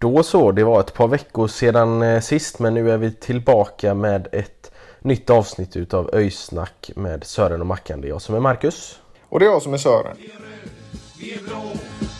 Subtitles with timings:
[0.00, 3.94] Då så, det var ett par veckor sedan eh, sist men nu är vi tillbaka
[3.94, 8.00] med ett nytt avsnitt utav Öjsnack med Sören och Mackan.
[8.00, 8.98] Det är jag som är Marcus.
[9.28, 10.16] Och det är jag som är Sören.
[11.20, 11.72] Vi är blå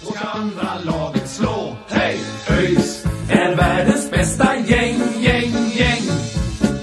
[0.07, 1.77] och ska andra laget slå.
[1.89, 2.21] Hej!
[2.51, 6.03] ÖIS är världens bästa gäng, gäng, gäng.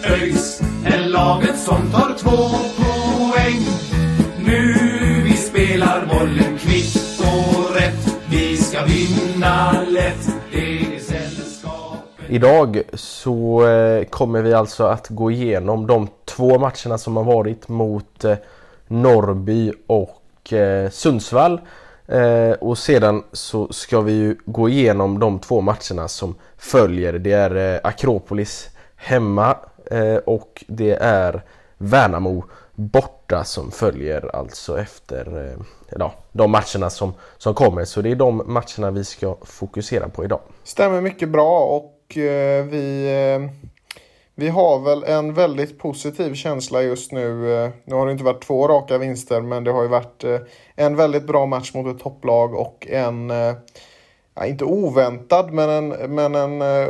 [0.04, 2.38] ÖIS är laget som tar två
[2.78, 3.66] poäng.
[4.46, 4.74] Nu
[5.24, 8.18] vi spelar bollen kvitt och rätt.
[8.30, 10.35] Vi ska vinna lätt.
[12.30, 17.68] Idag så eh, kommer vi alltså att gå igenom de två matcherna som har varit
[17.68, 18.36] mot eh,
[18.88, 21.62] Norrby och eh, Sundsvall.
[22.60, 27.14] Och sedan så ska vi ju gå igenom de två matcherna som följer.
[27.14, 29.58] Det är Akropolis hemma
[30.26, 31.44] och det är
[31.78, 32.44] Värnamo
[32.76, 35.56] borta som följer alltså efter
[36.00, 37.86] ja, de matcherna som, som kommer.
[37.86, 40.40] Så det är de matcherna vi ska fokusera på idag.
[40.64, 43.52] Stämmer mycket bra och eh, vi, eh,
[44.36, 47.54] vi har väl en väldigt positiv känsla just nu.
[47.56, 50.40] Eh, nu har det inte varit två raka vinster men det har ju varit eh,
[50.76, 53.54] en väldigt bra match mot ett topplag och en eh,
[54.38, 56.88] Ja, inte oväntad, men en, men en, eh,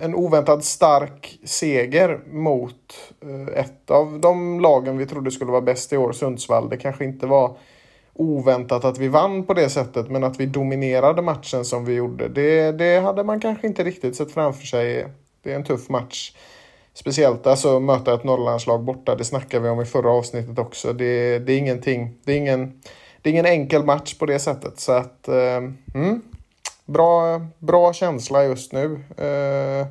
[0.00, 2.74] en oväntad stark seger mot
[3.22, 6.68] eh, ett av de lagen vi trodde skulle vara bäst i år, Sundsvall.
[6.68, 7.56] Det kanske inte var
[8.14, 12.28] oväntat att vi vann på det sättet, men att vi dominerade matchen som vi gjorde,
[12.28, 15.06] det, det hade man kanske inte riktigt sett framför sig.
[15.42, 16.32] Det är en tuff match.
[16.94, 20.92] Speciellt alltså möta ett Norrlandslag borta, det snackade vi om i förra avsnittet också.
[20.92, 22.80] Det, det är ingenting, det är ingen,
[23.22, 24.80] det är ingen enkel match på det sättet.
[24.80, 25.56] Så att, eh,
[25.94, 26.22] mm,
[26.84, 29.00] bra, bra känsla just nu.
[29.16, 29.86] Eh,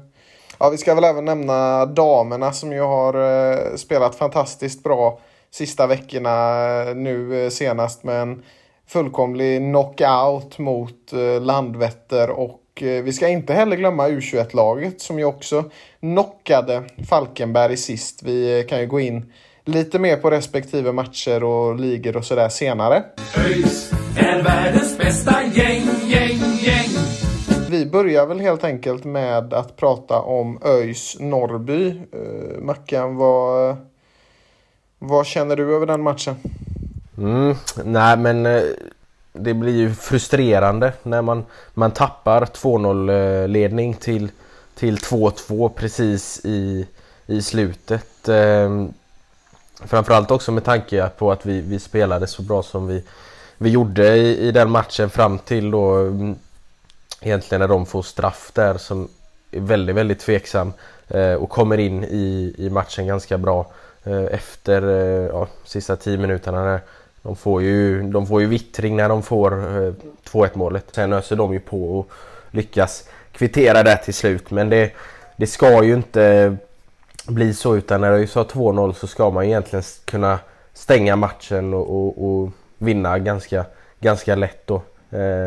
[0.60, 5.20] ja, vi ska väl även nämna damerna som ju har eh, spelat fantastiskt bra
[5.52, 8.44] sista veckorna nu eh, senast med en
[8.88, 15.26] fullkomlig knockout mot eh, Landvetter och eh, vi ska inte heller glömma U21-laget som ju
[15.26, 15.64] också
[16.00, 18.24] knockade Falkenberg sist.
[18.24, 19.34] Vi kan ju gå in
[19.66, 23.04] lite mer på respektive matcher och ligor och sådär senare.
[23.38, 26.90] ÖIS är världens bästa gäng, gäng, gäng.
[27.70, 31.90] Vi börjar väl helt enkelt med att prata om ÖIS Norrby.
[31.90, 33.78] Uh, Mackan, vad,
[35.00, 36.36] vad känner du över den matchen?
[37.18, 38.64] Mm, nej men eh,
[39.34, 44.32] det blir ju frustrerande när man, man tappar 2-0 ledning till,
[44.76, 46.88] till 2-2 precis i,
[47.26, 48.30] i slutet.
[48.30, 48.94] Ehm,
[49.86, 53.04] framförallt också med tanke på att vi, vi spelade så bra som vi,
[53.58, 56.36] vi gjorde i, i den matchen fram till då mm,
[57.22, 59.08] egentligen när de får straff där som
[59.52, 60.74] är väldigt, väldigt tveksam
[61.08, 63.72] eh, och kommer in i, i matchen ganska bra
[64.04, 66.82] Eh, efter eh, ja, sista 10 minuterna där.
[67.22, 69.94] De får ju, de får ju vittring när de får eh,
[70.32, 70.86] 2-1 målet.
[70.92, 72.10] Sen öser de ju på och
[72.52, 74.52] lyckas kvittera där till slut.
[74.52, 74.92] Men det,
[75.38, 76.56] det ska ju inte
[77.28, 80.40] bli så utan när det har 2-0 så ska man egentligen kunna
[80.74, 83.66] stänga matchen och, och, och vinna ganska,
[84.00, 84.82] ganska lätt då.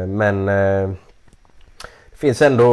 [0.09, 0.97] Men det
[2.17, 2.67] finns ändå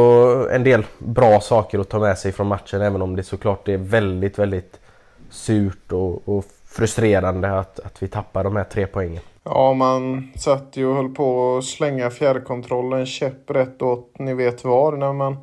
[0.48, 3.76] en del bra saker att ta med sig från matchen även om det såklart är
[3.76, 4.79] väldigt, väldigt
[5.30, 9.22] surt och, och frustrerande att, att vi tappar de här tre poängen.
[9.44, 14.92] Ja, man satt ju och höll på att slänga fjärrkontrollen käpprätt åt ni vet var
[14.92, 15.36] när man,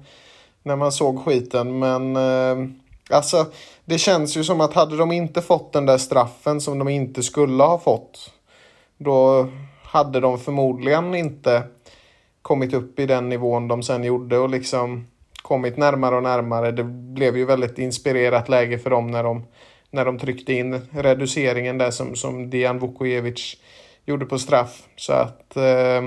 [0.63, 1.79] när man såg skiten.
[1.79, 2.69] Men eh,
[3.09, 3.45] alltså,
[3.85, 7.23] det känns ju som att hade de inte fått den där straffen som de inte
[7.23, 8.31] skulle ha fått.
[8.97, 9.47] Då
[9.83, 11.63] hade de förmodligen inte
[12.41, 15.07] kommit upp i den nivån de sen gjorde och liksom
[15.41, 16.71] kommit närmare och närmare.
[16.71, 19.45] Det blev ju väldigt inspirerat läge för dem när de,
[19.91, 23.57] när de tryckte in reduceringen där som, som Dian Vukojevic
[24.05, 24.83] gjorde på straff.
[24.95, 26.01] Så att eh,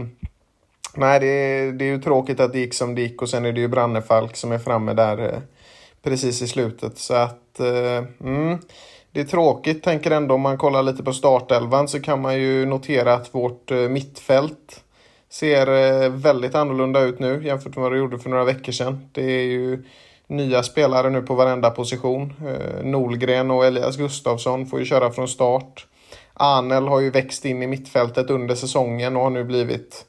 [0.96, 3.44] nej, det, är- det är ju tråkigt att det gick som det gick och sen
[3.44, 5.40] är det ju Brannefalk som är framme där eh,
[6.02, 6.98] precis i slutet.
[6.98, 8.58] Så att eh, mm,
[9.12, 12.66] det är tråkigt, tänker ändå om man kollar lite på startelvan så kan man ju
[12.66, 14.84] notera att vårt eh, mittfält
[15.28, 15.66] ser
[16.02, 19.08] eh, väldigt annorlunda ut nu jämfört med vad det gjorde för några veckor sedan.
[19.12, 19.84] Det är ju
[20.30, 22.32] nya spelare nu på varenda position.
[22.46, 25.86] Eh, Nolgren och Elias Gustafsson får ju köra från start.
[26.34, 30.04] Anel har ju växt in i mittfältet under säsongen och har nu blivit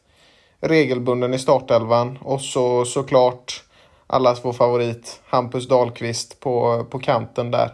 [0.62, 2.18] regelbunden i startelvan.
[2.22, 3.64] Och så såklart
[4.08, 7.72] allas vår favorit Hampus Dahlqvist på, på kanten där.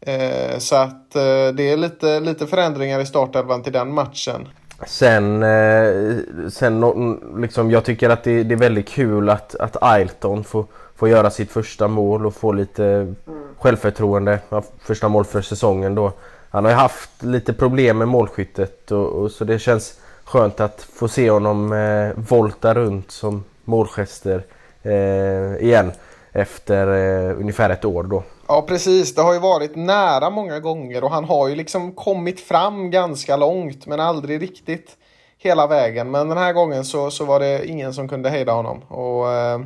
[0.00, 4.48] Eh, så att eh, det är lite, lite förändringar i startelvan till den matchen.
[4.86, 6.16] Sen, eh,
[6.50, 11.08] sen liksom, jag tycker att det, det, är väldigt kul att, att Ailton får, får
[11.08, 13.16] göra sitt första mål och få lite mm.
[13.58, 14.38] självförtroende.
[14.78, 16.12] Första mål för säsongen då.
[16.50, 20.80] Han har ju haft lite problem med målskyttet och, och så det känns skönt att
[20.80, 24.42] få se honom eh, volta runt som målgester
[24.82, 25.92] eh, igen
[26.32, 28.22] efter eh, ungefär ett år då.
[28.48, 32.40] Ja precis, det har ju varit nära många gånger och han har ju liksom kommit
[32.40, 34.96] fram ganska långt men aldrig riktigt
[35.38, 36.10] hela vägen.
[36.10, 38.82] Men den här gången så, så var det ingen som kunde hejda honom.
[38.82, 39.60] Och eh,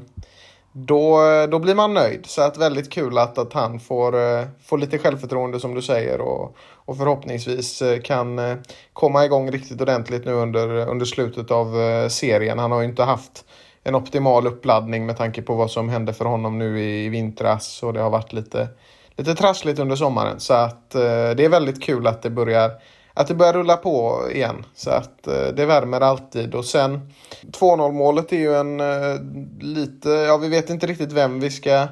[0.72, 1.20] då,
[1.50, 2.26] då blir man nöjd.
[2.26, 6.20] Så att väldigt kul att, att han får, eh, får lite självförtroende som du säger
[6.20, 8.56] och, och förhoppningsvis eh, kan eh,
[8.92, 11.68] komma igång riktigt ordentligt nu under, under slutet av
[12.08, 12.58] serien.
[12.58, 13.44] Han har ju inte haft
[13.84, 17.92] en optimal uppladdning med tanke på vad som hände för honom nu i vintras och
[17.92, 18.68] det har varit lite,
[19.16, 20.40] lite trassligt under sommaren.
[20.40, 22.70] Så att det är väldigt kul att det börjar
[23.18, 24.64] att det börjar rulla på igen.
[24.74, 26.54] Så att eh, det värmer alltid.
[26.54, 27.12] Och sen
[27.52, 29.20] 2-0 målet är ju en eh,
[29.60, 31.86] lite, ja vi vet inte riktigt vem vi ska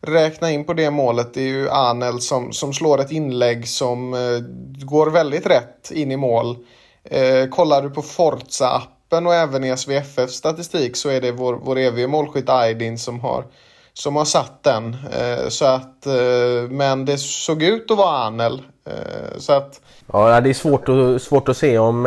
[0.00, 1.34] räkna in på det målet.
[1.34, 4.40] Det är ju Anel som, som slår ett inlägg som eh,
[4.84, 6.56] går väldigt rätt in i mål.
[7.04, 11.78] Eh, kollar du på Forza-appen och även i SVFF statistik så är det vår, vår
[11.78, 13.44] evige målskytt Aydin som har
[13.94, 14.96] som har satt den.
[15.12, 18.62] Eh, så att, eh, men det såg ut att vara Anel.
[18.86, 19.80] Eh, så att
[20.12, 22.06] Ja, det är svårt att, svårt att se om,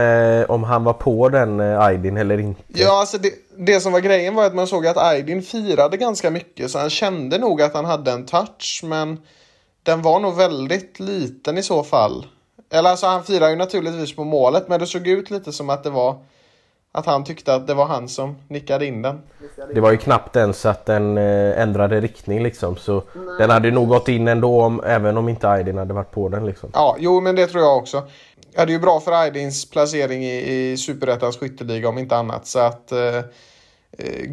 [0.49, 2.61] om han var på den Aydin eller inte.
[2.67, 6.29] Ja, alltså det, det som var grejen var att man såg att Aydin firade ganska
[6.31, 9.19] mycket så han kände nog att han hade en touch men
[9.83, 12.25] den var nog väldigt liten i så fall.
[12.71, 15.83] Eller alltså han firade ju naturligtvis på målet men det såg ut lite som att
[15.83, 16.15] det var
[16.97, 19.21] att han tyckte att det var han som nickade in den.
[19.73, 23.25] Det var ju knappt ens att den eh, ändrade riktning liksom så Nej.
[23.39, 26.45] den hade nog gått in ändå om, även om inte Aydin hade varit på den
[26.45, 26.69] liksom.
[26.73, 28.03] Ja, jo men det tror jag också.
[28.53, 32.47] Ja, det är ju bra för Aydins placering i, i Superettans skytteliga om inte annat
[32.47, 33.23] så att eh, eh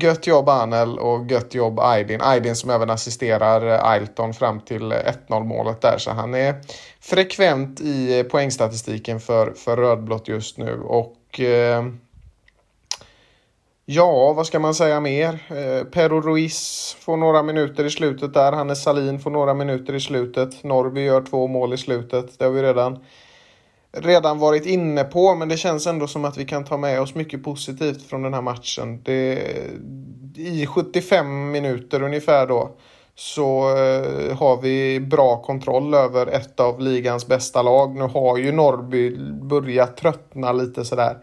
[0.00, 2.20] Gött jobb Anel och gött jobb Aydin.
[2.20, 5.98] Aydin som även assisterar Ailton fram till 1-0 målet där.
[5.98, 6.54] Så han är
[7.00, 10.80] frekvent i poängstatistiken för, för rödblått just nu.
[10.80, 11.84] Och eh,
[13.86, 15.42] Ja, vad ska man säga mer?
[15.48, 18.52] Eh, Pero Ruiz får några minuter i slutet där.
[18.52, 20.64] Hannes Salin får några minuter i slutet.
[20.64, 22.38] Norby gör två mål i slutet.
[22.38, 23.04] Det har vi redan,
[23.92, 27.14] redan varit inne på, men det känns ändå som att vi kan ta med oss
[27.14, 29.02] mycket positivt från den här matchen.
[29.02, 29.52] Det,
[30.36, 32.76] I 75 minuter ungefär då
[33.14, 37.94] så eh, har vi bra kontroll över ett av ligans bästa lag.
[37.94, 41.16] Nu har ju Norrby börjat tröttna lite sådär.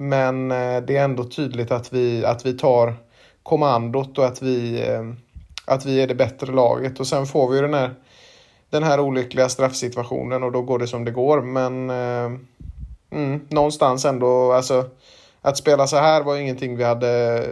[0.00, 2.94] Men eh, det är ändå tydligt att vi, att vi tar
[3.42, 5.04] kommandot och att vi, eh,
[5.64, 7.00] att vi är det bättre laget.
[7.00, 7.94] Och sen får vi den här,
[8.70, 11.42] den här olyckliga straffsituationen och då går det som det går.
[11.42, 12.38] Men eh,
[13.10, 14.84] mm, någonstans ändå, alltså
[15.42, 17.46] att spela så här var ingenting vi hade,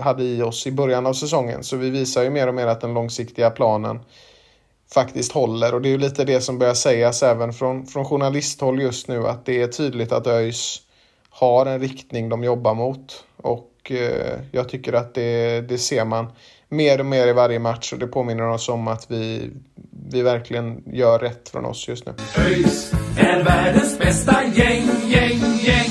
[0.00, 1.64] hade i oss i början av säsongen.
[1.64, 4.00] Så vi visar ju mer och mer att den långsiktiga planen
[4.94, 5.74] faktiskt håller.
[5.74, 9.26] Och det är ju lite det som börjar sägas även från, från journalisthåll just nu.
[9.26, 10.82] Att det är tydligt att ÖIS
[11.32, 13.24] har en riktning de jobbar mot.
[13.36, 16.26] Och eh, jag tycker att det, det ser man
[16.68, 19.50] mer och mer i varje match och det påminner oss om att vi,
[20.10, 22.12] vi verkligen gör rätt från oss just nu.
[22.38, 25.90] ÖIS är världens bästa gäng, gäng, gäng.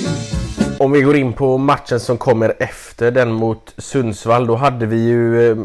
[0.79, 4.97] Om vi går in på matchen som kommer efter den mot Sundsvall, då hade vi
[4.97, 5.57] ju eh,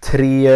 [0.00, 0.48] tre,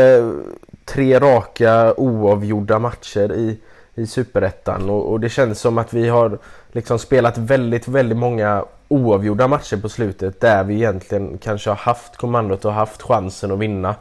[0.84, 3.58] tre raka oavgjorda matcher i
[3.94, 6.38] i Superettan och, och, det känns som att vi har
[6.72, 12.16] liksom spelat väldigt, väldigt många oavgjorda matcher på slutet där vi egentligen kanske har haft
[12.16, 13.94] kommandot och haft chansen att vinna.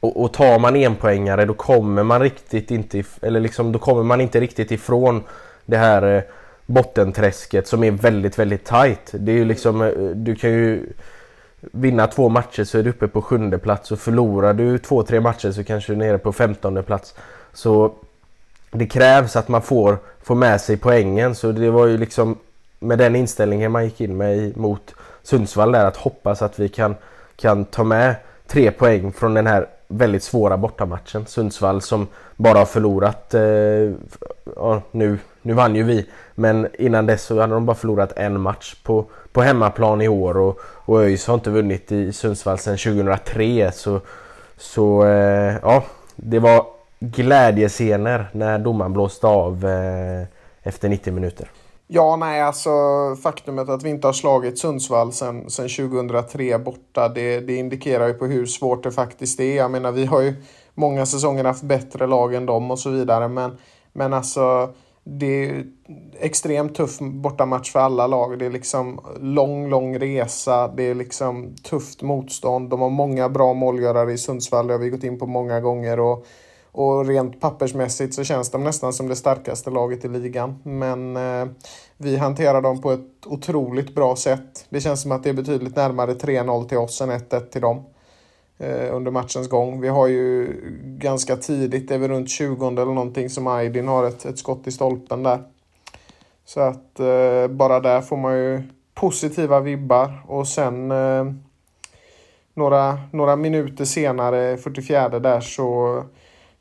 [0.00, 4.20] Och, och tar man enpoängare då kommer man riktigt inte, eller liksom då kommer man
[4.20, 5.22] inte riktigt ifrån
[5.64, 6.22] det här eh,
[6.66, 9.10] bottenträsket som är väldigt, väldigt tight.
[9.12, 10.92] Det är ju liksom, eh, du kan ju
[11.60, 15.20] vinna två matcher så är du uppe på sjunde plats och förlorar du två, tre
[15.20, 17.14] matcher så kanske du är nere på femtonde plats.
[17.52, 17.94] Så
[18.70, 21.34] det krävs att man får, får med sig poängen.
[21.34, 22.38] Så det var ju liksom
[22.78, 26.94] med den inställningen man gick in med mot Sundsvall där att hoppas att vi kan,
[27.36, 28.14] kan ta med
[28.46, 31.26] tre poäng från den här väldigt svåra bortamatchen.
[31.26, 32.06] Sundsvall som
[32.36, 33.42] bara har förlorat, eh,
[34.56, 38.40] ja, nu, nu vann ju vi, men innan dess så hade de bara förlorat en
[38.40, 40.36] match på, på hemmaplan i år.
[40.36, 44.00] Och, och ÖIS har inte vunnit i Sundsvall sedan 2003 så,
[44.56, 45.84] så eh, ja,
[46.16, 50.26] det var glädjescener när domaren blåste av eh,
[50.62, 51.50] efter 90 minuter.
[51.88, 52.70] Ja, nej, alltså
[53.22, 58.26] faktumet att vi inte har slagit Sundsvall sedan 2003 borta, det, det indikerar ju på
[58.26, 59.56] hur svårt det faktiskt är.
[59.56, 60.34] Jag menar, vi har ju
[60.74, 63.58] många säsonger haft bättre lag än dem och så vidare, men,
[63.92, 64.74] men alltså
[65.04, 65.64] det är
[66.20, 68.38] extremt tuff bortamatch för alla lag.
[68.38, 70.68] Det är liksom lång, lång resa.
[70.68, 72.70] Det är liksom tufft motstånd.
[72.70, 74.66] De har många bra målgörare i Sundsvall.
[74.66, 76.00] Det har vi gått in på många gånger.
[76.00, 76.26] Och,
[76.76, 80.58] och rent pappersmässigt så känns de nästan som det starkaste laget i ligan.
[80.62, 81.46] Men eh,
[81.96, 84.66] vi hanterar dem på ett otroligt bra sätt.
[84.68, 87.84] Det känns som att det är betydligt närmare 3-0 till oss än 1-1 till dem.
[88.58, 89.80] Eh, under matchens gång.
[89.80, 90.48] Vi har ju
[90.82, 94.66] ganska tidigt, det är väl runt 20 eller någonting som Aydin har ett, ett skott
[94.66, 95.42] i stolpen där.
[96.44, 98.62] Så att eh, bara där får man ju
[98.94, 101.24] positiva vibbar och sen eh,
[102.54, 106.02] några, några minuter senare, 44 där, så,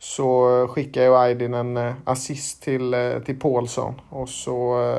[0.05, 4.95] så eh, skickar ju Aydin en eh, assist till, eh, till Paulsson och så,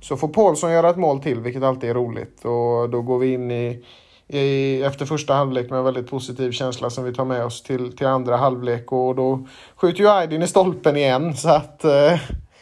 [0.00, 3.32] så får Paulsson göra ett mål till, vilket alltid är roligt och då går vi
[3.32, 3.84] in i
[4.28, 7.96] i, efter första halvlek med en väldigt positiv känsla som vi tar med oss till,
[7.96, 8.92] till andra halvlek.
[8.92, 9.46] Och då
[9.76, 11.36] skjuter ju Aydin i stolpen igen.
[11.36, 11.84] Så att,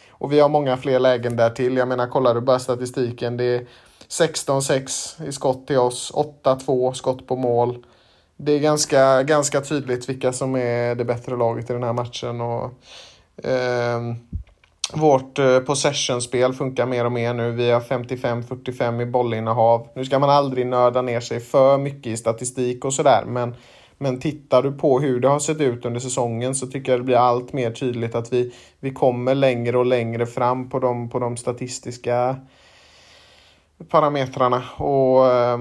[0.09, 1.77] och vi har många fler lägen där till.
[1.77, 3.37] Jag menar, kollar du bara statistiken.
[3.37, 3.67] Det är
[4.09, 6.11] 16-6 i skott till oss,
[6.43, 7.85] 8-2 skott på mål.
[8.43, 12.41] Det är ganska, ganska tydligt vilka som är det bättre laget i den här matchen.
[12.41, 12.71] Och,
[13.43, 14.15] ehm, eh,
[14.93, 17.51] vårt possession-spel funkar mer och mer nu.
[17.51, 19.87] Vi har 55-45 i bollinnehav.
[19.95, 23.55] Nu ska man aldrig nörda ner sig för mycket i statistik och sådär, men,
[23.97, 27.05] men tittar du på hur det har sett ut under säsongen så tycker jag det
[27.05, 31.19] blir allt mer tydligt att vi, vi kommer längre och längre fram på de, på
[31.19, 32.35] de statistiska
[33.89, 34.63] parametrarna.
[34.77, 35.57] Och Eh,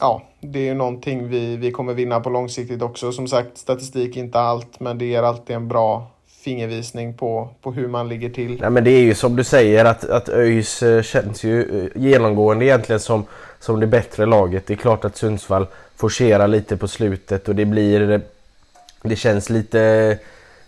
[0.00, 3.12] ja, det är ju någonting vi, vi kommer vinna på långsiktigt också.
[3.12, 6.06] Som sagt, statistik är inte allt, men det ger alltid en bra
[6.44, 8.60] fingervisning på, på hur man ligger till.
[8.60, 12.02] Nej, men det är ju som du säger att, att ÖIS eh, känns ju eh,
[12.02, 13.24] genomgående egentligen som,
[13.60, 14.66] som det bättre laget.
[14.66, 18.10] Det är klart att Sundsvall forcerar lite på slutet och det blir...
[18.10, 18.20] Eh,
[19.04, 20.18] det känns lite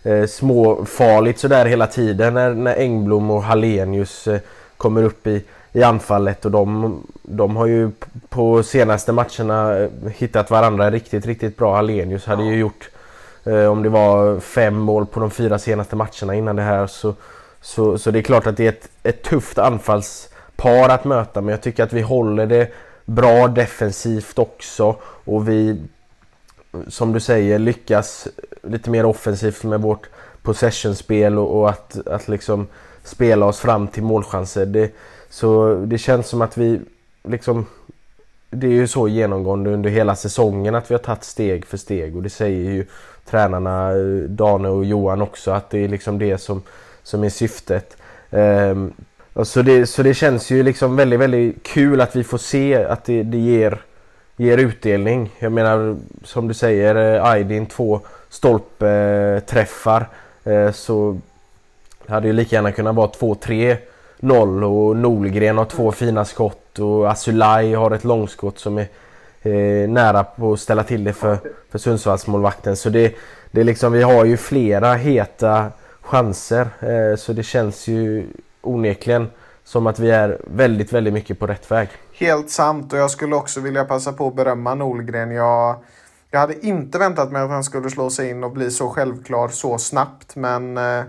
[0.03, 4.39] eh, småfarligt sådär hela tiden när, när Engblom och Hallenius eh,
[4.77, 5.43] kommer upp i,
[5.75, 7.91] i anfallet och de, de har ju
[8.29, 11.75] på senaste matcherna eh, hittat varandra riktigt, riktigt bra.
[11.75, 12.89] Hallenius hade ju gjort
[13.45, 16.87] Eh, om det var fem mål på de fyra senaste matcherna innan det här.
[16.87, 17.13] Så,
[17.61, 21.41] så, så det är klart att det är ett, ett tufft anfallspar att möta.
[21.41, 22.71] Men jag tycker att vi håller det
[23.05, 24.95] bra defensivt också.
[25.03, 25.81] Och vi,
[26.87, 28.27] som du säger, lyckas
[28.63, 30.09] lite mer offensivt med vårt
[30.41, 32.67] possessionspel och, och att, att liksom
[33.03, 34.65] spela oss fram till målchanser.
[34.65, 34.91] Det,
[35.35, 36.81] så det känns som att vi
[37.23, 37.65] liksom
[38.49, 42.15] det är ju så genomgående under hela säsongen att vi har tagit steg för steg
[42.15, 42.85] och det säger ju
[43.25, 46.61] tränarna eh, Dane och Johan också att det är liksom det som,
[47.03, 47.97] som är syftet.
[48.29, 48.93] Um,
[49.43, 53.05] så, det, så det känns ju liksom väldigt, väldigt kul att vi får se att
[53.05, 53.81] det, det ger,
[54.37, 55.31] ger utdelning.
[55.39, 60.07] Jag menar som du säger eh, Aydin två stolpträffar
[60.43, 61.19] eh, eh, så
[62.07, 63.77] hade ju lika gärna kunnat vara 2-3
[64.19, 68.87] 0 och Nolgren har två fina skott och Asulaj har ett långskott som är
[69.41, 71.37] eh, nära på att ställa till det för,
[71.71, 72.75] för Sundsvallsmålvakten.
[72.75, 73.15] Så det,
[73.51, 78.27] det är liksom, vi har ju flera heta chanser eh, så det känns ju
[78.61, 79.29] onekligen
[79.63, 81.89] som att vi är väldigt, väldigt mycket på rätt väg.
[82.13, 85.31] Helt sant och jag skulle också vilja passa på att berömma Nolgren.
[85.31, 85.75] Jag,
[86.31, 89.47] jag hade inte väntat mig att han skulle slå sig in och bli så självklar
[89.47, 91.03] så snabbt men eh,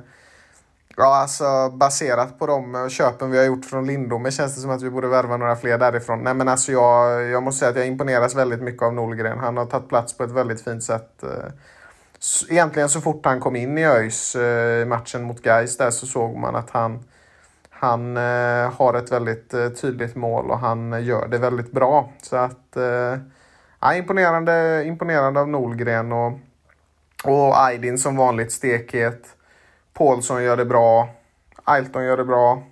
[0.98, 4.82] Ja, alltså baserat på de köpen vi har gjort från Lindome känns det som att
[4.82, 6.22] vi borde värva några fler därifrån.
[6.22, 9.38] Nej men alltså jag, jag måste säga att jag imponeras väldigt mycket av Nolgren.
[9.38, 11.22] Han har tagit plats på ett väldigt fint sätt.
[11.22, 11.52] Eh.
[12.48, 16.06] Egentligen så fort han kom in i ÖIS eh, i matchen mot Gais där så
[16.06, 17.04] såg man att han,
[17.70, 19.50] han eh, har ett väldigt
[19.80, 22.12] tydligt mål och han gör det väldigt bra.
[22.22, 22.76] Så att,
[23.80, 26.32] ja, imponerande, imponerande av Nolgren och,
[27.24, 29.35] och Aydin som vanligt stekhet.
[29.96, 31.08] Paulsson gör det bra.
[31.64, 32.62] Ailton gör det bra.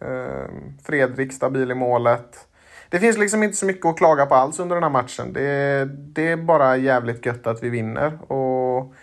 [0.00, 2.46] Ehm, Fredrik stabil i målet.
[2.88, 5.32] Det finns liksom inte så mycket att klaga på alls under den här matchen.
[5.32, 8.32] Det, det är bara jävligt gött att vi vinner.
[8.32, 8.94] Och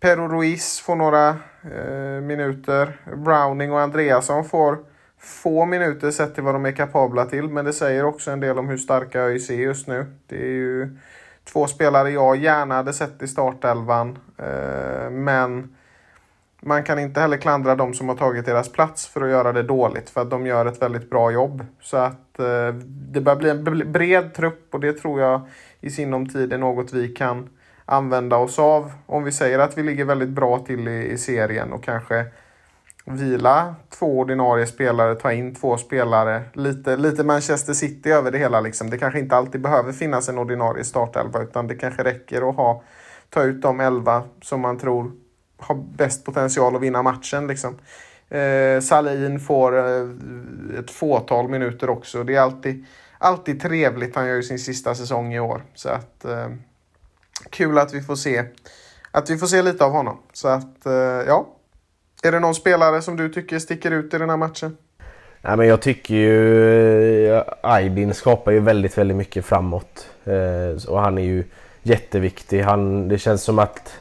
[0.00, 1.28] Pero Ruiz får några
[1.62, 3.00] eh, minuter.
[3.16, 4.78] Browning och Andreasson får
[5.18, 7.48] få minuter sett till vad de är kapabla till.
[7.48, 10.06] Men det säger också en del om hur starka ÖIS är just nu.
[10.26, 10.98] Det är ju
[11.44, 14.18] två spelare jag gärna hade sett i startelvan.
[14.38, 15.74] Eh, men
[16.66, 19.62] man kan inte heller klandra de som har tagit deras plats för att göra det
[19.62, 21.66] dåligt, för att de gör ett väldigt bra jobb.
[21.80, 25.40] Så att eh, det börjar bli en bred trupp och det tror jag
[25.80, 27.48] i sinom tid är något vi kan
[27.84, 28.92] använda oss av.
[29.06, 32.24] Om vi säger att vi ligger väldigt bra till i, i serien och kanske
[33.04, 36.42] vila två ordinarie spelare, ta in två spelare.
[36.52, 38.60] Lite, lite Manchester City över det hela.
[38.60, 38.90] Liksom.
[38.90, 42.82] Det kanske inte alltid behöver finnas en ordinarie startelva utan det kanske räcker att ha,
[43.30, 45.23] ta ut de elva som man tror
[45.64, 47.46] har bäst potential att vinna matchen.
[47.46, 47.78] Liksom.
[48.28, 50.08] Eh, Salin får eh,
[50.78, 52.24] ett fåtal minuter också.
[52.24, 52.86] Det är alltid,
[53.18, 54.16] alltid trevligt.
[54.16, 55.62] Han gör ju sin sista säsong i år.
[55.74, 56.48] Så att, eh,
[57.50, 58.44] kul att vi får se
[59.14, 60.18] att vi får se lite av honom.
[60.32, 60.92] Så att, eh,
[61.26, 61.46] ja.
[62.22, 64.76] Är det någon spelare som du tycker sticker ut i den här matchen?
[65.42, 70.08] Nej, men jag tycker ju eh, Aydin skapar ju väldigt, väldigt mycket framåt.
[70.24, 71.44] Eh, och han är ju
[71.82, 72.62] jätteviktig.
[72.62, 73.94] Han, det känns som att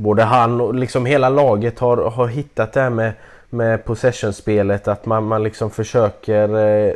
[0.00, 3.12] både han och liksom hela laget har, har hittat det här med,
[3.50, 4.88] med possession-spelet.
[4.88, 6.58] Att man, man liksom försöker...
[6.58, 6.92] Eh,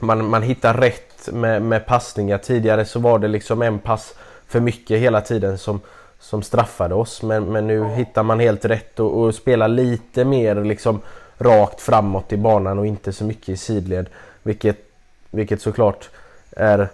[0.00, 2.38] man, man hittar rätt med, med passningar.
[2.38, 4.14] Tidigare så var det liksom en pass
[4.46, 5.80] för mycket hela tiden som,
[6.20, 7.22] som straffade oss.
[7.22, 11.00] Men, men nu hittar man helt rätt och, och spelar lite mer liksom
[11.38, 14.08] rakt framåt i banan och inte så mycket i sidled.
[14.42, 14.76] Vilket,
[15.30, 16.08] vilket såklart
[16.50, 16.88] är,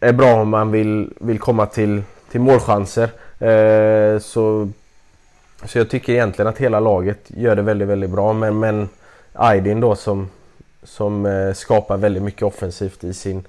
[0.00, 3.10] är bra om man vill, vill komma till, till målchanser.
[3.38, 4.68] Eh, så,
[5.64, 8.32] så jag tycker egentligen att hela laget gör det väldigt, väldigt bra.
[8.32, 8.88] Men, men
[9.32, 10.30] Aydin då som,
[10.82, 13.44] som eh, skapar väldigt mycket offensivt i sin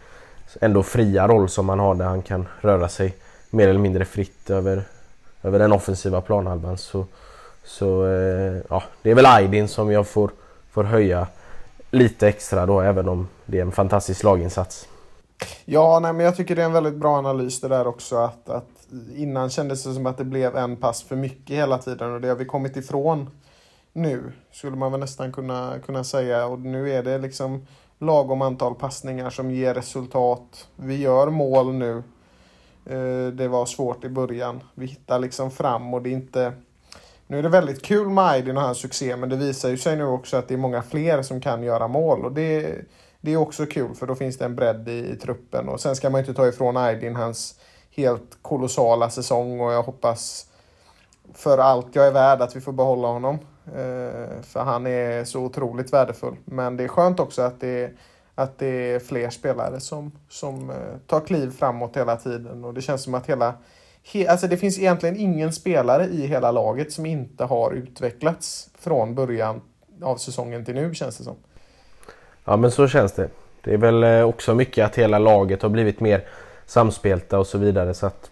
[0.62, 3.16] ändå fria roll som han har där han kan röra sig
[3.50, 4.84] mer eller mindre fritt över,
[5.44, 6.78] över den offensiva planhalvan.
[6.78, 7.06] Så,
[7.64, 10.32] så eh, ja, det är väl Aydin som jag får,
[10.72, 11.28] får höja
[11.92, 14.88] lite extra då även om det är en fantastisk laginsats.
[15.66, 18.18] Ja, nej, men jag tycker det är en väldigt bra analys det där också.
[18.18, 18.70] Att, att
[19.16, 22.28] innan kändes det som att det blev en pass för mycket hela tiden och det
[22.28, 23.30] har vi kommit ifrån
[23.96, 24.32] nu.
[24.52, 26.46] Skulle man väl nästan kunna, kunna säga.
[26.46, 27.68] Och nu är det liksom
[28.00, 30.68] lagom antal passningar som ger resultat.
[30.76, 32.04] Vi gör mål nu.
[32.86, 34.60] Eh, det var svårt i början.
[34.74, 36.54] Vi hittar liksom fram och det är inte...
[37.28, 39.98] Nu är det väldigt kul med Aydin och hans succé men det visar ju sig
[39.98, 42.26] nu också att det är många fler som kan göra mål.
[42.26, 42.76] Och det,
[43.22, 45.70] det är också kul för då finns det en bredd i, i truppen.
[45.70, 47.60] Och sen ska man inte ta ifrån Aydin hans
[47.96, 50.48] helt kolossala säsong och jag hoppas
[51.34, 53.40] för allt jag är värd att vi får behålla honom.
[53.68, 56.36] Eh, för han är så otroligt värdefull.
[56.46, 57.92] Men det är skönt också att det,
[58.36, 60.76] att det är fler spelare som, som eh,
[61.08, 62.66] tar kliv framåt hela tiden.
[62.66, 63.54] Och det känns som att hela...
[64.14, 69.16] He, alltså det finns egentligen ingen spelare i hela laget som inte har utvecklats från
[69.16, 69.62] början
[70.02, 71.36] av säsongen till nu känns det som.
[72.46, 73.30] Ja men så känns det.
[73.64, 76.28] Det är väl eh, också mycket att hela laget har blivit mer
[76.66, 78.30] samspelta och så vidare så att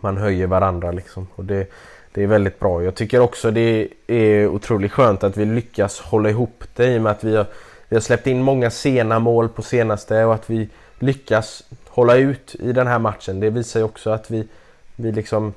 [0.00, 1.26] man höjer varandra liksom.
[1.34, 1.70] Och det,
[2.12, 2.84] det är väldigt bra.
[2.84, 7.02] Jag tycker också det är otroligt skönt att vi lyckas hålla ihop det i och
[7.02, 7.46] med att vi har,
[7.88, 12.54] vi har släppt in många sena mål på senaste och att vi lyckas hålla ut
[12.54, 13.40] i den här matchen.
[13.40, 14.48] Det visar ju också att vi,
[14.96, 15.54] vi liksom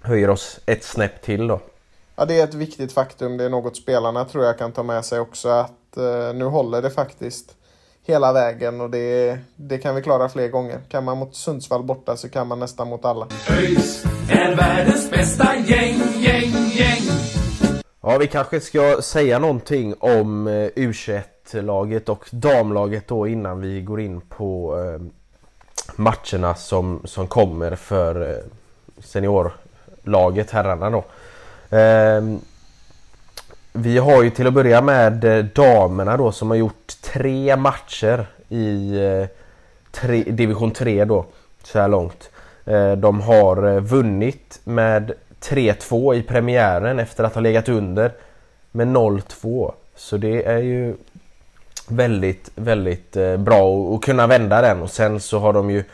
[0.00, 1.60] höjer oss ett snäpp till då.
[2.16, 3.36] Ja, det är ett viktigt faktum.
[3.36, 6.82] Det är något spelarna tror jag kan ta med sig också att eh, nu håller
[6.82, 7.56] det faktiskt
[8.06, 10.80] hela vägen och det, det kan vi klara fler gånger.
[10.88, 13.26] Kan man mot Sundsvall borta så kan man nästan mot alla.
[13.50, 17.02] ÖIS är världens bästa gäng, gäng, gäng.
[18.00, 24.00] Ja, vi kanske ska säga någonting om eh, U21-laget och damlaget då innan vi går
[24.00, 25.00] in på eh,
[25.96, 28.36] matcherna som, som kommer för eh,
[29.04, 31.04] seniorlaget, herrarna då.
[33.74, 38.26] Vi har ju till att börja med eh, damerna då som har gjort tre matcher
[38.48, 39.26] i eh,
[39.90, 41.24] tre, division 3 då
[41.62, 42.30] så här långt.
[42.64, 48.12] Eh, de har vunnit med 3-2 i premiären efter att ha legat under
[48.70, 49.72] med 0-2.
[49.96, 50.94] Så det är ju
[51.88, 55.84] väldigt, väldigt bra att kunna vända den och sen så har de ju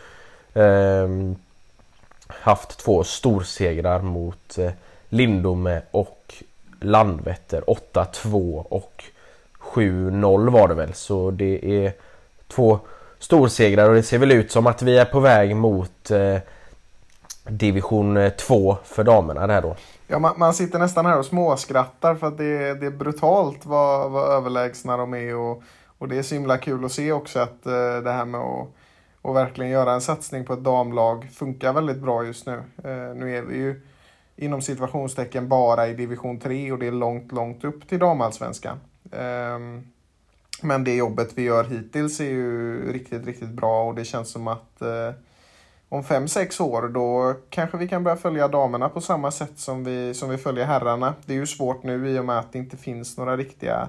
[0.54, 1.08] eh,
[2.26, 4.58] haft två storsegrar mot
[5.08, 6.34] Lindome och
[6.80, 9.04] Landvetter 8-2 och
[9.60, 10.94] 7-0 var det väl.
[10.94, 11.92] Så det är
[12.48, 12.78] två
[13.18, 16.38] storsegrar och det ser väl ut som att vi är på väg mot eh,
[17.48, 19.76] division eh, 2 för damerna där då.
[20.06, 24.10] Ja, man, man, sitter nästan här och småskrattar för att det, det är brutalt vad,
[24.10, 25.62] vad överlägsna de är och,
[25.98, 28.68] och det är så himla kul att se också att eh, det här med att
[29.22, 32.62] och verkligen göra en satsning på ett damlag funkar väldigt bra just nu.
[32.84, 33.82] Eh, nu är vi ju
[34.38, 38.80] inom situationstecken bara i division 3 och det är långt, långt upp till damallsvenskan.
[39.12, 39.86] Ehm,
[40.62, 44.48] men det jobbet vi gör hittills är ju riktigt, riktigt bra och det känns som
[44.48, 45.12] att eh,
[45.88, 49.84] om fem sex år då kanske vi kan börja följa damerna på samma sätt som
[49.84, 51.14] vi, som vi följer herrarna.
[51.26, 53.88] Det är ju svårt nu i och med att det inte finns några riktiga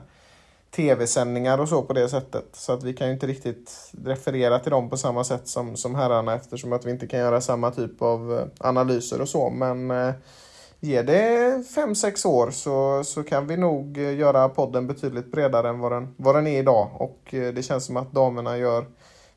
[0.76, 2.46] tv-sändningar och så på det sättet.
[2.54, 5.96] Så att vi kan ju inte riktigt referera till dem på samma sätt som, som
[5.96, 9.50] herrarna eftersom att vi inte kan göra samma typ av eh, analyser och så.
[9.50, 10.14] Men eh,
[10.82, 15.80] Ge det 5-6 år så, så kan vi nog eh, göra podden betydligt bredare än
[15.80, 16.90] vad den, vad den är idag.
[16.94, 18.86] Och eh, det känns som att damerna gör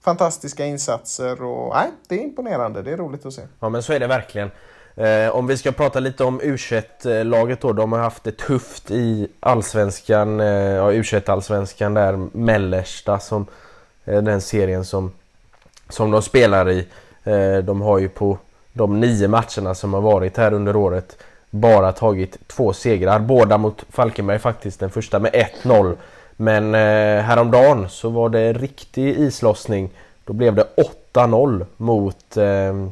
[0.01, 2.83] fantastiska insatser och nej, det är imponerande.
[2.83, 3.43] Det är roligt att se.
[3.61, 4.51] Ja men så är det verkligen.
[4.97, 7.73] Eh, om vi ska prata lite om U21-laget då.
[7.73, 13.47] De har haft det tufft i allsvenskan, eh, ja U21-allsvenskan där mellersta som
[14.05, 15.13] eh, den serien som,
[15.89, 16.87] som de spelar i.
[17.25, 18.39] Eh, de har ju på
[18.73, 21.17] de nio matcherna som har varit här under året
[21.51, 23.19] bara tagit två segrar.
[23.19, 24.81] Båda mot Falkenberg faktiskt.
[24.81, 25.97] Den första med 1-0.
[26.37, 29.91] Men eh, häromdagen så var det riktig islossning.
[30.25, 30.67] Då blev det
[31.13, 32.87] 8-0 mot, eh,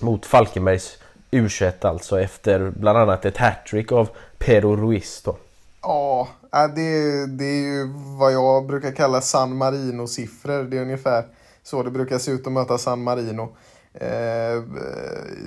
[0.00, 0.98] mot Falkenbergs
[1.32, 5.36] U21 alltså efter bland annat ett hattrick av Pero Ruiz då.
[5.82, 10.64] Ja, äh, det, det är ju vad jag brukar kalla San Marino-siffror.
[10.64, 11.24] Det är ungefär
[11.62, 13.56] så det brukar se ut att möta San Marino
[13.94, 14.62] eh,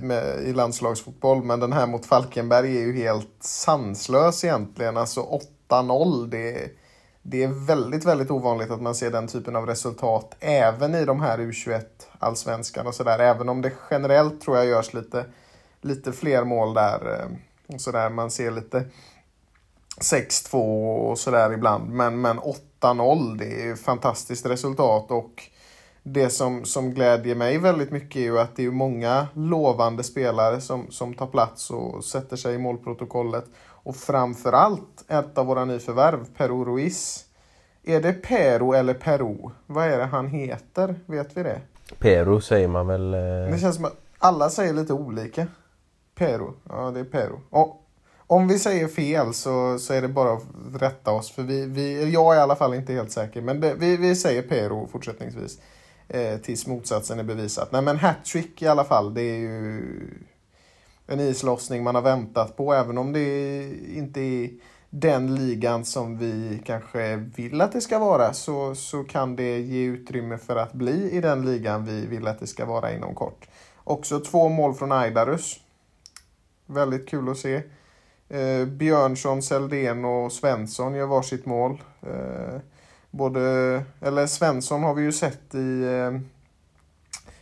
[0.01, 1.43] med, i landslagsfotboll.
[1.43, 4.97] Men den här mot Falkenberg är ju helt sanslös egentligen.
[4.97, 6.69] Alltså 8-0, det,
[7.21, 11.21] det är väldigt, väldigt ovanligt att man ser den typen av resultat även i de
[11.21, 13.19] här U21-allsvenskan och sådär.
[13.19, 15.25] Även om det generellt tror jag görs lite
[15.85, 17.19] lite fler mål där.
[17.19, 18.85] Eh, och så Man ser lite
[20.01, 21.89] 6-2 och sådär ibland.
[21.89, 25.11] Men, men 8-0, det är fantastiskt resultat.
[25.11, 25.43] Och
[26.03, 30.61] det som, som glädjer mig väldigt mycket är ju att det är många lovande spelare
[30.61, 33.45] som, som tar plats och sätter sig i målprotokollet.
[33.57, 37.25] Och framförallt ett av våra nyförvärv, Peru Ruiz.
[37.83, 39.49] Är det Pero eller Peru?
[39.65, 40.95] Vad är det han heter?
[41.05, 41.61] Vet vi det?
[41.99, 43.13] Peru säger man väl?
[43.13, 43.19] Eh...
[43.51, 45.47] Det känns som att alla säger lite olika.
[46.15, 46.53] Pero.
[46.69, 47.41] Ja, det är Pero.
[47.49, 47.81] Och
[48.27, 51.31] om vi säger fel så, så är det bara att rätta oss.
[51.31, 53.41] För vi, vi, jag är i alla fall inte helt säker.
[53.41, 55.59] Men det, vi, vi säger Pero fortsättningsvis.
[56.07, 57.71] Eh, tills motsatsen är bevisat.
[57.71, 59.13] Nej men hattrick i alla fall.
[59.13, 59.81] Det är ju
[61.07, 62.73] en islossning man har väntat på.
[62.73, 63.63] Även om det
[63.95, 64.49] inte är
[64.89, 68.33] den ligan som vi kanske vill att det ska vara.
[68.33, 72.39] Så, så kan det ge utrymme för att bli i den ligan vi vill att
[72.39, 73.47] det ska vara inom kort.
[73.83, 75.59] Också två mål från Aidarus.
[76.65, 77.61] Väldigt kul att se.
[78.29, 81.83] Eh, Björnsson, Seldén och Svensson gör varsitt mål.
[82.01, 82.59] Eh,
[83.11, 83.41] både,
[84.01, 85.83] eller Svensson har vi ju sett i...
[85.83, 86.19] Eh,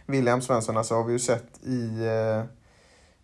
[0.05, 2.43] William Svensson alltså har vi ju sett i, eh,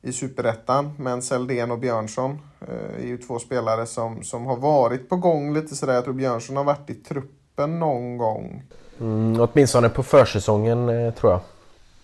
[0.10, 0.92] i Superettan.
[0.98, 5.54] Men Seldén och Björnsson eh, är ju två spelare som, som har varit på gång
[5.54, 5.94] lite sådär.
[5.94, 8.64] Jag tror Björnsson har varit i truppen någon gång.
[9.00, 11.42] Mm, åtminstone på försäsongen eh, tror jag.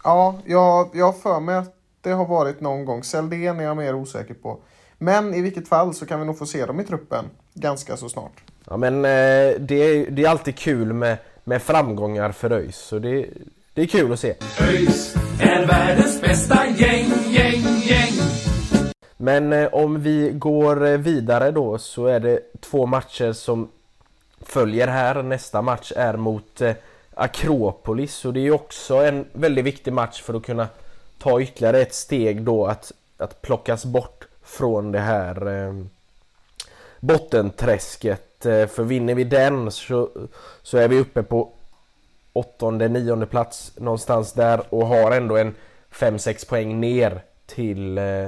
[0.04, 1.75] Ja, jag, jag har för mig att
[2.06, 3.04] det har varit någon gång.
[3.04, 4.58] Seldén är jag mer osäker på.
[4.98, 8.10] Men i vilket fall så kan vi nog få se dem i truppen ganska så
[8.10, 8.44] snart.
[8.70, 12.78] Ja men eh, det, är, det är alltid kul med, med framgångar för ÖIS.
[12.78, 13.26] Så det,
[13.74, 14.36] det är kul att se.
[14.62, 18.14] ÖIS är världens bästa gäng, gäng, gäng.
[19.18, 23.70] Men eh, om vi går eh, vidare då så är det två matcher som
[24.42, 25.24] följer här.
[25.24, 26.74] Nästa match är mot eh,
[27.14, 30.68] Akropolis och det är också en väldigt viktig match för att kunna
[31.26, 35.74] ta ytterligare ett steg då att, att plockas bort från det här eh,
[37.00, 38.46] bottenträsket.
[38.46, 40.10] Eh, för vinner vi den så,
[40.62, 41.52] så är vi uppe på
[42.34, 45.56] åttonde, nionde plats någonstans där och har ändå en
[45.92, 48.28] 5-6 poäng ner till, eh,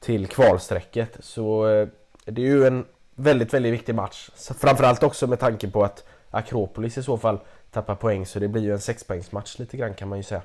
[0.00, 1.16] till kvalstrecket.
[1.20, 1.88] Så eh,
[2.24, 4.30] det är ju en väldigt, väldigt viktig match.
[4.58, 7.38] Framförallt också med tanke på att Akropolis i så fall
[7.70, 10.42] tappar poäng så det blir ju en sexpoängsmatch lite grann kan man ju säga.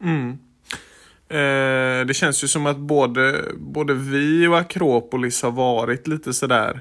[0.00, 0.38] Mm.
[1.28, 6.80] Eh, det känns ju som att både, både vi och Akropolis har varit lite sådär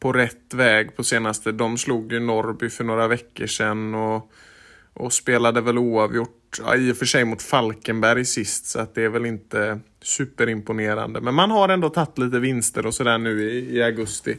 [0.00, 1.52] på rätt väg på senaste.
[1.52, 4.32] De slog ju Norrby för några veckor sedan och,
[4.92, 6.58] och spelade väl oavgjort.
[6.64, 11.20] Ja, I och för sig mot Falkenberg sist så att det är väl inte superimponerande.
[11.20, 14.36] Men man har ändå tagit lite vinster och sådär nu i, i augusti.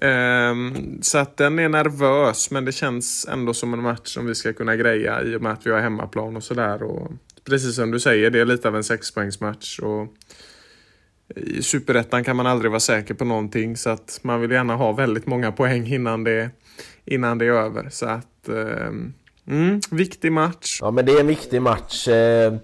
[0.00, 4.34] Um, så att den är nervös men det känns ändå som en match som vi
[4.34, 6.82] ska kunna greja i och med att vi har hemmaplan och sådär
[7.44, 9.78] precis som du säger, det är lite av en sexpoängsmatch.
[9.78, 10.08] Och
[11.36, 14.92] I superettan kan man aldrig vara säker på någonting så att man vill gärna ha
[14.92, 16.50] väldigt många poäng innan det,
[17.04, 17.88] innan det är över.
[17.90, 18.88] Så att, eh,
[19.46, 20.78] mm, viktig match.
[20.80, 22.08] Ja men det är en viktig match.
[22.08, 22.54] Eh,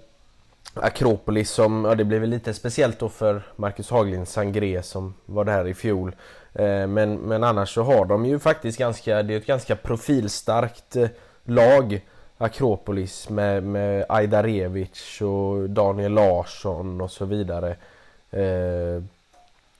[0.73, 5.67] Akropolis som, ja det blev lite speciellt då för Marcus Haglind Sangré som var där
[5.67, 6.15] i fjol.
[6.53, 10.95] Eh, men, men annars så har de ju faktiskt ganska, det är ett ganska profilstarkt
[10.95, 11.07] eh,
[11.45, 12.01] lag.
[12.41, 17.75] Akropolis med, med Ajdarevic och Daniel Larsson och så vidare.
[18.31, 19.03] Eh,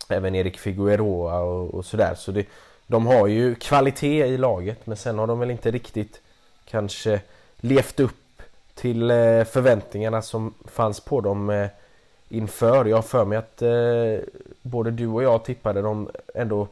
[0.10, 2.16] även Erik Figueroa och, och sådär.
[2.16, 2.46] Så det,
[2.88, 6.22] de har ju kvalitet i laget men sen har de väl inte riktigt
[6.66, 7.22] kanske
[7.58, 8.42] levt upp
[8.76, 11.68] till eh, förväntningarna som fanns på dem eh,
[12.30, 12.86] inför.
[12.86, 14.28] Jag har för mig att eh,
[14.62, 16.68] både du och jag tippade dem ändå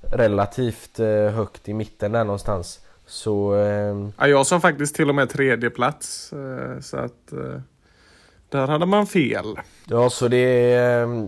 [0.00, 2.80] relativt eh, högt i mitten där någonstans.
[3.10, 3.54] Så...
[3.54, 4.08] Eh...
[4.18, 6.32] Ja, jag sa faktiskt till och med tredje plats.
[6.32, 7.32] Eh, så att...
[7.32, 7.60] Eh,
[8.48, 9.58] där hade man fel.
[9.86, 10.74] Ja, så det...
[10.74, 11.26] Eh,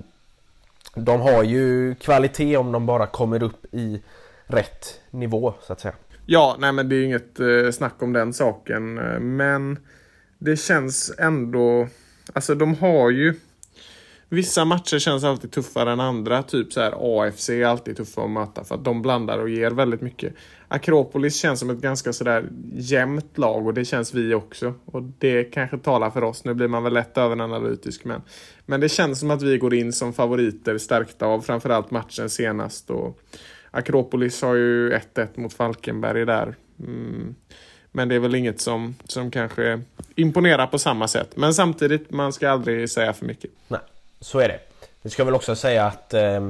[0.95, 4.03] de har ju kvalitet om de bara kommer upp i
[4.47, 5.95] rätt nivå så att säga.
[6.27, 8.95] Ja, nej men det är inget eh, snack om den saken.
[9.37, 9.79] Men
[10.39, 11.89] det känns ändå...
[12.33, 13.35] Alltså de har ju...
[14.33, 16.43] Vissa matcher känns alltid tuffare än andra.
[16.43, 19.71] Typ så här AFC är alltid tuffa att möta för att de blandar och ger
[19.71, 20.35] väldigt mycket.
[20.69, 24.75] Akropolis känns som ett ganska sådär jämnt lag och det känns vi också.
[24.85, 26.45] Och det kanske talar för oss.
[26.45, 28.23] Nu blir man väl lätt överanalytisk men.
[28.67, 32.91] Men det känns som att vi går in som favoriter stärkta av framförallt matchen senast.
[32.91, 33.21] Och
[33.71, 36.55] Akropolis har ju 1-1 mot Falkenberg där.
[36.81, 37.35] Mm.
[37.91, 39.81] Men det är väl inget som, som kanske
[40.15, 41.37] imponerar på samma sätt.
[41.37, 43.51] Men samtidigt, man ska aldrig säga för mycket.
[43.69, 43.81] Nej,
[44.23, 44.61] så är det.
[45.03, 46.41] Vi ska väl också säga att eh,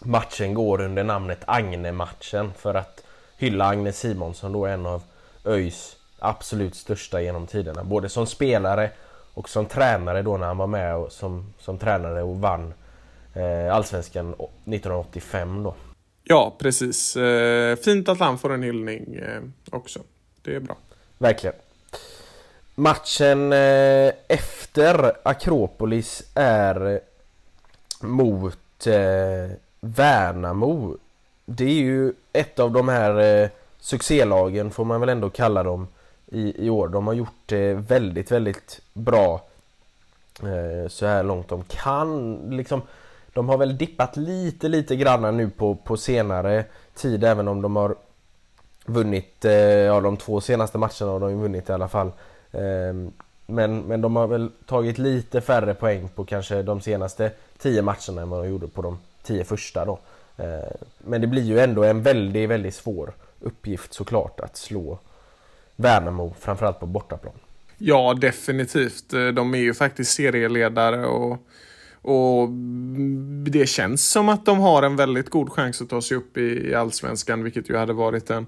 [0.00, 3.04] matchen går under namnet Agne-matchen för att
[3.36, 5.02] hylla Agne Simonsson då en av
[5.44, 7.84] ÖIS absolut största genom tiderna.
[7.84, 8.90] Både som spelare
[9.34, 12.74] och som tränare då när han var med och som, som tränare och vann
[13.34, 15.74] eh, Allsvenskan 1985 då.
[16.24, 17.16] Ja, precis.
[17.16, 20.00] Eh, fint att han får en hyllning eh, också.
[20.42, 20.76] Det är bra.
[21.18, 21.56] Verkligen.
[22.76, 27.00] Matchen eh, efter Akropolis är
[28.00, 30.96] mot eh, Värnamo.
[31.44, 33.48] Det är ju ett av de här eh,
[33.80, 35.88] succélagen får man väl ändå kalla dem
[36.26, 36.88] i, i år.
[36.88, 39.44] De har gjort det väldigt, väldigt bra
[40.88, 42.36] så här långt de kan.
[42.50, 42.82] Liksom,
[43.32, 47.76] de har väl dippat lite, lite granna nu på, på senare tid även om de
[47.76, 47.94] har
[48.86, 49.44] vunnit,
[49.86, 52.12] ja de två senaste matcherna har de vunnit i alla fall.
[52.58, 53.12] Ehm,
[53.46, 58.22] men, men de har väl tagit lite färre poäng på kanske de senaste tio matcherna
[58.22, 59.98] än vad de gjorde på de tio första då.
[60.36, 60.62] Ehm,
[60.98, 64.98] men det blir ju ändå en väldigt, väldigt svår uppgift såklart att slå
[65.76, 67.34] Värnamo, framförallt på bortaplan.
[67.78, 69.12] Ja, definitivt.
[69.12, 71.38] Eh, de är ju faktiskt serieledare och,
[72.02, 72.48] och
[73.50, 76.74] det känns som att de har en väldigt god chans att ta sig upp i
[76.74, 78.46] Allsvenskan, vilket ju hade varit en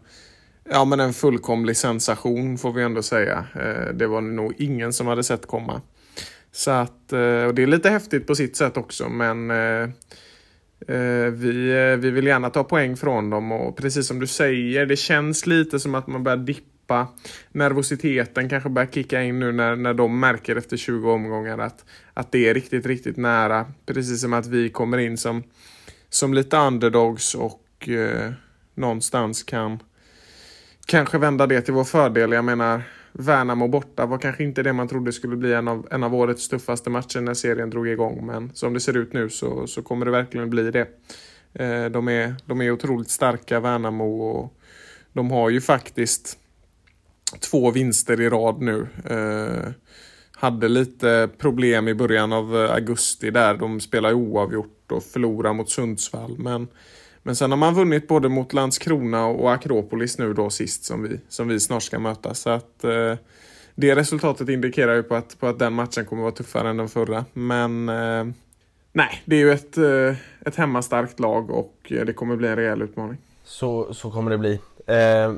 [0.69, 3.45] Ja men en fullkomlig sensation får vi ändå säga.
[3.55, 5.81] Eh, det var nog ingen som hade sett komma.
[6.53, 9.89] Så att, eh, och det är lite häftigt på sitt sätt också men eh,
[11.33, 15.47] vi, vi vill gärna ta poäng från dem och precis som du säger, det känns
[15.47, 17.09] lite som att man börjar dippa.
[17.53, 22.33] Nervositeten kanske börjar kicka in nu när, när de märker efter 20 omgångar att, att
[22.33, 23.67] det är riktigt, riktigt nära.
[23.87, 25.43] Precis som att vi kommer in som,
[26.09, 28.33] som lite underdogs och eh,
[28.75, 29.79] någonstans kan
[30.87, 32.33] kanske vända det till vår fördel.
[32.33, 36.03] Jag menar, Värnamo borta var kanske inte det man trodde skulle bli en av, en
[36.03, 38.27] av årets tuffaste matcher när serien drog igång.
[38.27, 40.89] Men som det ser ut nu så, så kommer det verkligen bli det.
[41.55, 44.21] Eh, de, är, de är otroligt starka, Värnamo.
[44.21, 44.59] Och
[45.13, 46.39] de har ju faktiskt
[47.51, 48.87] två vinster i rad nu.
[49.05, 49.73] Eh,
[50.33, 53.55] hade lite problem i början av eh, augusti där.
[53.55, 56.39] De spelar oavgjort och förlorar mot Sundsvall.
[56.39, 56.69] Men
[57.27, 61.21] men sen har man vunnit både mot Landskrona och Akropolis nu då sist som vi,
[61.29, 62.35] som vi snart ska möta.
[62.35, 63.15] Så att eh,
[63.75, 66.89] det resultatet indikerar ju på att, på att den matchen kommer vara tuffare än den
[66.89, 67.25] förra.
[67.33, 68.27] Men eh,
[68.93, 70.17] nej, det är ju ett, eh,
[70.49, 73.19] ett hemmastarkt lag och eh, det kommer bli en rejäl utmaning.
[73.45, 74.61] Så, så kommer det bli.
[74.87, 75.35] Eh,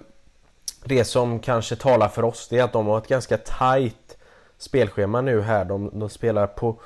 [0.85, 4.19] det som kanske talar för oss det är att de har ett ganska tajt
[4.59, 5.65] spelschema nu här.
[5.65, 6.81] De, de spelar på,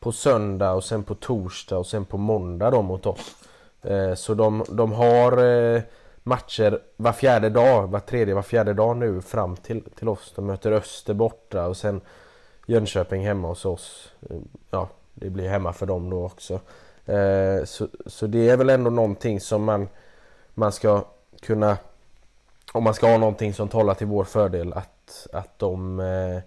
[0.00, 3.34] på söndag och sen på torsdag och sen på måndag då mot oss.
[3.82, 5.82] Eh, så de, de har eh,
[6.22, 10.32] matcher var fjärde dag, var tredje, var fjärde dag nu fram till, till oss.
[10.36, 12.00] De möter Öster borta och sen
[12.66, 14.12] Jönköping hemma hos oss.
[14.30, 14.36] Eh,
[14.70, 16.60] ja, det blir hemma för dem då också.
[17.06, 19.88] Eh, så, så det är väl ändå någonting som man,
[20.54, 21.04] man ska
[21.42, 21.76] kunna
[22.72, 26.40] om man ska ha någonting som talar till vår fördel att, att de eh,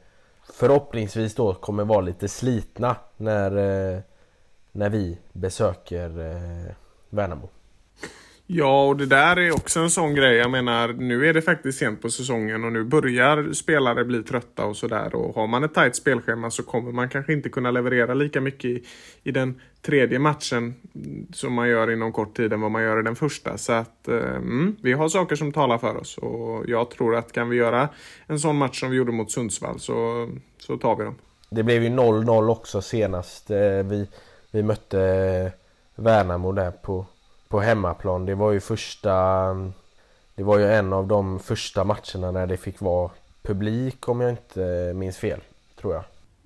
[0.53, 3.51] förhoppningsvis då kommer vara lite slitna när,
[4.71, 6.09] när vi besöker
[7.11, 7.49] Värnamo.
[8.53, 10.35] Ja, och det där är också en sån grej.
[10.35, 14.65] Jag menar, nu är det faktiskt sent på säsongen och nu börjar spelare bli trötta
[14.65, 15.15] och sådär.
[15.15, 18.65] Och har man ett tajt spelschema så kommer man kanske inte kunna leverera lika mycket
[18.65, 18.83] i,
[19.23, 20.73] i den tredje matchen
[21.33, 23.57] som man gör inom kort tid än vad man gör i den första.
[23.57, 27.31] Så att eh, mm, vi har saker som talar för oss och jag tror att
[27.31, 27.89] kan vi göra
[28.27, 31.15] en sån match som vi gjorde mot Sundsvall så, så tar vi dem.
[31.49, 33.51] Det blev ju 0-0 också senast.
[33.51, 34.07] Eh, vi,
[34.51, 35.51] vi mötte
[36.01, 37.05] Värnamo där på,
[37.47, 38.25] på hemmaplan.
[38.25, 39.11] Det var ju första...
[40.35, 43.11] Det var ju en av de första matcherna när det fick vara
[43.41, 45.39] publik om jag inte minns fel,
[45.75, 46.03] tror jag.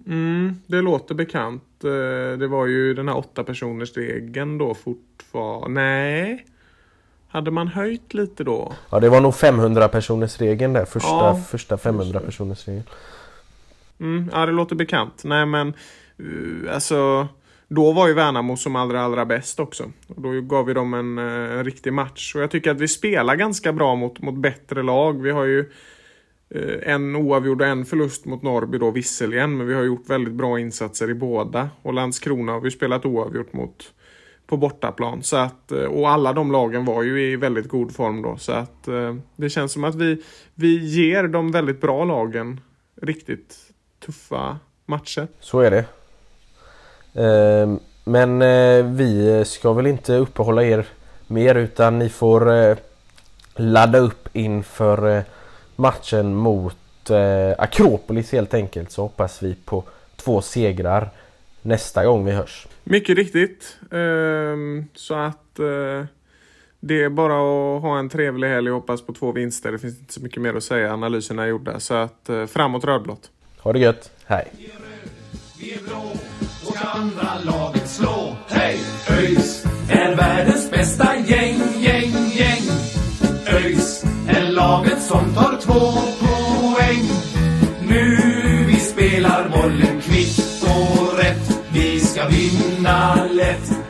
[0.07, 1.83] Mm, det låter bekant.
[1.83, 5.81] Eh, det var ju den här åtta personers regeln då fortfarande.
[5.81, 6.45] Nej.
[7.27, 8.73] Hade man höjt lite då?
[8.89, 10.85] Ja, det var nog 500 personers regeln där.
[10.85, 12.85] Första, ja, första 500 personers regeln.
[13.99, 15.23] Mm, ja, det låter bekant.
[15.23, 15.73] Nej, men
[16.19, 17.27] uh, alltså
[17.75, 19.91] då var ju Värnamo som allra, allra bäst också.
[20.07, 22.35] Och då gav vi dem en, eh, en riktig match.
[22.35, 25.21] Och jag tycker att vi spelar ganska bra mot, mot bättre lag.
[25.21, 25.59] Vi har ju
[26.49, 30.33] eh, en oavgjord och en förlust mot Norrby då visserligen, men vi har gjort väldigt
[30.33, 31.69] bra insatser i båda.
[31.81, 33.93] Och Landskrona har vi spelat oavgjort mot
[34.47, 35.23] på bortaplan.
[35.23, 38.37] Så att, eh, och alla de lagen var ju i väldigt god form då.
[38.37, 38.87] Så att
[39.35, 40.23] det känns som att vi,
[40.55, 42.61] vi ger de väldigt bra lagen
[43.01, 43.57] riktigt
[44.05, 45.27] tuffa matcher.
[45.39, 45.85] Så är det.
[47.15, 48.39] Ehm, men
[48.97, 50.85] vi ska väl inte uppehålla er
[51.27, 52.75] mer utan ni får
[53.55, 55.23] ladda upp inför
[55.75, 59.83] matchen mot eh, Akropolis helt enkelt så hoppas vi på
[60.15, 61.09] två segrar
[61.61, 62.67] nästa gång vi hörs.
[62.83, 63.77] Mycket riktigt.
[63.91, 66.05] Ehm, så att eh,
[66.79, 69.71] det är bara att ha en trevlig helg och hoppas på två vinster.
[69.71, 70.93] Det finns inte så mycket mer att säga.
[70.93, 71.79] Analyserna är gjorda.
[71.79, 73.31] Så att eh, framåt rödblått.
[73.57, 74.11] Ha det gött.
[74.25, 74.51] Hej
[76.95, 78.35] andra laget slå.
[78.47, 78.79] Hej!
[79.09, 82.63] ÖIS är världens bästa gäng, gäng, gäng.
[83.47, 87.05] ÖIS är laget som tar två poäng.
[87.81, 88.17] Nu
[88.67, 91.59] vi spelar bollen kvitt och rätt.
[91.73, 93.84] Vi ska vinna lätt.